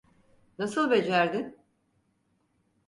[0.59, 1.57] Nasıl becerdin?